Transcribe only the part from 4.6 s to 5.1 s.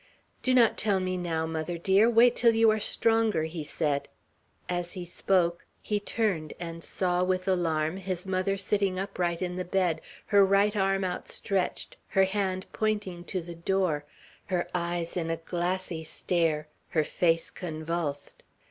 As he